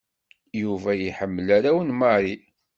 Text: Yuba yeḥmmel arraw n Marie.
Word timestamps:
Yuba 0.61 0.91
yeḥmmel 1.01 1.47
arraw 1.57 1.77
n 1.83 1.89
Marie. 1.99 2.41